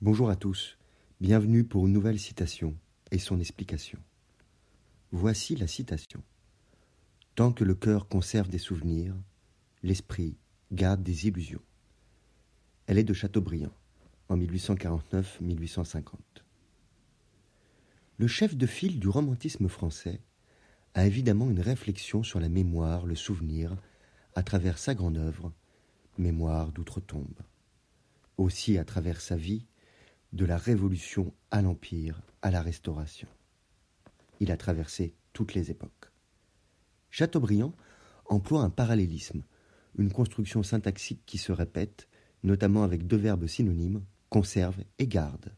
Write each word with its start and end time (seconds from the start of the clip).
Bonjour 0.00 0.30
à 0.30 0.36
tous, 0.36 0.78
bienvenue 1.20 1.64
pour 1.64 1.88
une 1.88 1.92
nouvelle 1.92 2.20
citation 2.20 2.76
et 3.10 3.18
son 3.18 3.40
explication. 3.40 3.98
Voici 5.10 5.56
la 5.56 5.66
citation. 5.66 6.22
Tant 7.34 7.50
que 7.50 7.64
le 7.64 7.74
cœur 7.74 8.06
conserve 8.06 8.48
des 8.48 8.58
souvenirs, 8.58 9.16
l'esprit 9.82 10.36
garde 10.70 11.02
des 11.02 11.26
illusions. 11.26 11.64
Elle 12.86 12.98
est 12.98 13.02
de 13.02 13.12
Chateaubriand, 13.12 13.72
en 14.28 14.36
1849-1850. 14.36 16.04
Le 18.18 18.28
chef 18.28 18.56
de 18.56 18.66
file 18.66 19.00
du 19.00 19.08
romantisme 19.08 19.66
français 19.66 20.20
a 20.94 21.08
évidemment 21.08 21.50
une 21.50 21.58
réflexion 21.58 22.22
sur 22.22 22.38
la 22.38 22.48
mémoire, 22.48 23.04
le 23.04 23.16
souvenir, 23.16 23.76
à 24.36 24.44
travers 24.44 24.78
sa 24.78 24.94
grande 24.94 25.18
œuvre, 25.18 25.52
Mémoire 26.18 26.70
d'outre-tombe. 26.70 27.40
Aussi 28.36 28.78
à 28.78 28.84
travers 28.84 29.20
sa 29.20 29.34
vie, 29.34 29.66
de 30.32 30.44
la 30.44 30.56
Révolution 30.56 31.32
à 31.50 31.62
l'Empire, 31.62 32.20
à 32.42 32.50
la 32.50 32.62
Restauration. 32.62 33.28
Il 34.40 34.50
a 34.50 34.56
traversé 34.56 35.14
toutes 35.32 35.54
les 35.54 35.70
époques. 35.70 36.12
Chateaubriand 37.10 37.74
emploie 38.26 38.62
un 38.62 38.70
parallélisme, 38.70 39.44
une 39.96 40.12
construction 40.12 40.62
syntaxique 40.62 41.22
qui 41.24 41.38
se 41.38 41.52
répète, 41.52 42.08
notamment 42.42 42.82
avec 42.82 43.06
deux 43.06 43.16
verbes 43.16 43.46
synonymes, 43.46 44.04
conserve 44.28 44.76
et 44.98 45.06
garde. 45.06 45.54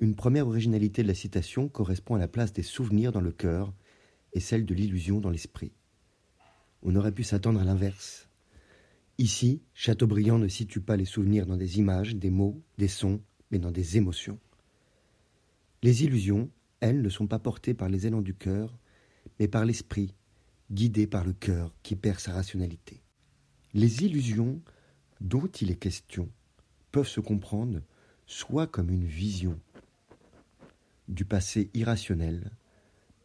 Une 0.00 0.14
première 0.14 0.48
originalité 0.48 1.02
de 1.02 1.08
la 1.08 1.14
citation 1.14 1.68
correspond 1.68 2.14
à 2.14 2.18
la 2.18 2.28
place 2.28 2.52
des 2.52 2.62
souvenirs 2.62 3.12
dans 3.12 3.20
le 3.20 3.32
cœur 3.32 3.72
et 4.32 4.40
celle 4.40 4.64
de 4.64 4.74
l'illusion 4.74 5.20
dans 5.20 5.30
l'esprit. 5.30 5.72
On 6.82 6.96
aurait 6.96 7.12
pu 7.12 7.22
s'attendre 7.22 7.60
à 7.60 7.64
l'inverse. 7.64 8.29
Ici, 9.20 9.60
Chateaubriand 9.74 10.38
ne 10.38 10.48
situe 10.48 10.80
pas 10.80 10.96
les 10.96 11.04
souvenirs 11.04 11.44
dans 11.44 11.58
des 11.58 11.78
images, 11.78 12.16
des 12.16 12.30
mots, 12.30 12.58
des 12.78 12.88
sons, 12.88 13.20
mais 13.50 13.58
dans 13.58 13.70
des 13.70 13.98
émotions. 13.98 14.38
Les 15.82 16.04
illusions, 16.04 16.48
elles, 16.80 17.02
ne 17.02 17.08
sont 17.10 17.26
pas 17.26 17.38
portées 17.38 17.74
par 17.74 17.90
les 17.90 18.06
élans 18.06 18.22
du 18.22 18.32
cœur, 18.32 18.78
mais 19.38 19.46
par 19.46 19.66
l'esprit, 19.66 20.14
guidé 20.72 21.06
par 21.06 21.26
le 21.26 21.34
cœur 21.34 21.74
qui 21.82 21.96
perd 21.96 22.18
sa 22.18 22.32
rationalité. 22.32 23.02
Les 23.74 24.04
illusions 24.04 24.62
dont 25.20 25.48
il 25.48 25.70
est 25.70 25.76
question 25.76 26.30
peuvent 26.90 27.06
se 27.06 27.20
comprendre 27.20 27.82
soit 28.24 28.68
comme 28.68 28.88
une 28.88 29.04
vision 29.04 29.60
du 31.08 31.26
passé 31.26 31.68
irrationnel, 31.74 32.52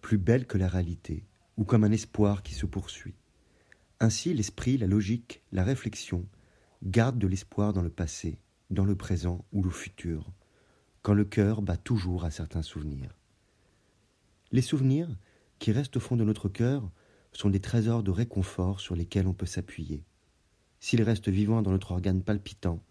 plus 0.02 0.18
belle 0.18 0.46
que 0.46 0.58
la 0.58 0.68
réalité, 0.68 1.24
ou 1.56 1.64
comme 1.64 1.86
un 1.86 1.92
espoir 1.94 2.44
qui 2.44 2.54
se 2.54 2.66
poursuit. 2.66 3.16
Ainsi, 4.00 4.34
l'esprit, 4.34 4.78
la 4.78 4.88
logique, 4.88 5.42
la 5.52 5.64
réflexion 5.64 6.28
gardent 6.84 7.20
de 7.20 7.28
l'espoir 7.28 7.74
dans 7.74 7.82
le 7.82 7.90
passé, 7.90 8.40
dans 8.70 8.86
le 8.86 8.96
présent 8.96 9.46
ou 9.52 9.64
le 9.64 9.70
futur, 9.70 10.32
quand 11.02 11.14
le 11.14 11.26
cœur 11.26 11.62
bat 11.62 11.78
toujours 11.78 12.26
à 12.26 12.32
certains 12.32 12.62
souvenirs. 12.62 13.16
Les 14.52 14.62
souvenirs, 14.62 15.10
qui 15.60 15.72
restent 15.72 15.98
au 15.98 16.00
fond 16.00 16.18
de 16.18 16.24
notre 16.24 16.50
cœur, 16.50 16.92
sont 17.32 17.50
des 17.50 17.62
trésors 17.62 18.04
de 18.04 18.12
réconfort 18.12 18.80
sur 18.80 18.96
lesquels 18.96 19.28
on 19.28 19.34
peut 19.34 19.46
s'appuyer. 19.46 20.04
S'ils 20.80 21.02
restent 21.04 21.30
vivants 21.30 21.62
dans 21.62 21.72
notre 21.72 21.92
organe 21.92 22.22
palpitant, 22.24 22.84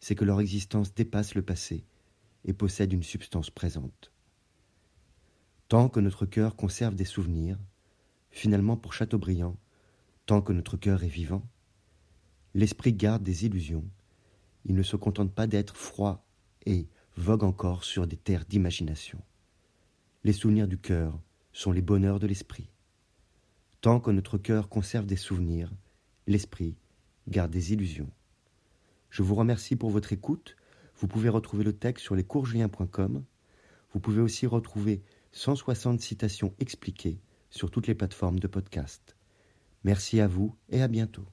c'est 0.00 0.14
que 0.14 0.24
leur 0.24 0.40
existence 0.40 0.94
dépasse 0.94 1.34
le 1.34 1.42
passé 1.42 1.84
et 2.44 2.52
possède 2.52 2.92
une 2.92 3.02
substance 3.02 3.50
présente. 3.50 4.12
Tant 5.68 5.88
que 5.88 6.00
notre 6.00 6.26
cœur 6.26 6.56
conserve 6.56 6.94
des 6.94 7.04
souvenirs, 7.04 7.58
finalement 8.30 8.76
pour 8.76 8.92
Chateaubriand, 8.92 9.56
Tant 10.26 10.40
que 10.40 10.52
notre 10.52 10.76
cœur 10.76 11.02
est 11.02 11.08
vivant, 11.08 11.42
l'esprit 12.54 12.92
garde 12.92 13.22
des 13.22 13.44
illusions. 13.44 13.84
Il 14.64 14.76
ne 14.76 14.82
se 14.82 14.96
contente 14.96 15.34
pas 15.34 15.48
d'être 15.48 15.76
froid 15.76 16.24
et 16.64 16.86
vogue 17.16 17.42
encore 17.42 17.82
sur 17.82 18.06
des 18.06 18.16
terres 18.16 18.44
d'imagination. 18.44 19.20
Les 20.22 20.32
souvenirs 20.32 20.68
du 20.68 20.78
cœur 20.78 21.18
sont 21.52 21.72
les 21.72 21.82
bonheurs 21.82 22.20
de 22.20 22.28
l'esprit. 22.28 22.70
Tant 23.80 23.98
que 23.98 24.12
notre 24.12 24.38
cœur 24.38 24.68
conserve 24.68 25.06
des 25.06 25.16
souvenirs, 25.16 25.72
l'esprit 26.28 26.76
garde 27.28 27.50
des 27.50 27.72
illusions. 27.72 28.10
Je 29.10 29.22
vous 29.22 29.34
remercie 29.34 29.74
pour 29.74 29.90
votre 29.90 30.12
écoute. 30.12 30.56
Vous 30.96 31.08
pouvez 31.08 31.28
retrouver 31.28 31.64
le 31.64 31.72
texte 31.72 32.04
sur 32.04 32.14
lescoursjulien.com. 32.14 33.24
Vous 33.92 34.00
pouvez 34.00 34.20
aussi 34.20 34.46
retrouver 34.46 35.02
160 35.32 36.00
citations 36.00 36.54
expliquées 36.60 37.20
sur 37.50 37.72
toutes 37.72 37.88
les 37.88 37.94
plateformes 37.96 38.38
de 38.38 38.46
podcast. 38.46 39.16
Merci 39.84 40.20
à 40.20 40.28
vous 40.28 40.54
et 40.68 40.82
à 40.82 40.88
bientôt. 40.88 41.26